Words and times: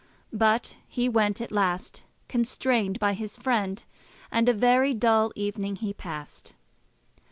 But 0.33 0.77
he 0.87 1.07
went 1.07 1.39
at 1.41 1.51
last, 1.51 2.05
constrained 2.27 2.97
by 2.99 3.13
his 3.13 3.37
friend, 3.37 3.83
and 4.31 4.49
a 4.49 4.51
very 4.53 4.95
dull 4.95 5.31
evening 5.35 5.75
he 5.75 5.93
passed. 5.93 6.55